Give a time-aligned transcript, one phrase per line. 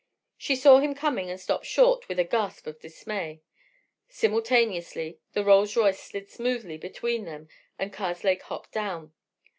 [0.35, 3.43] She saw him coming and stopped short with a gasp of dismay.
[4.09, 9.13] Simultaneously the Rolls Royce slid smoothly in between them and Karslake hopped down.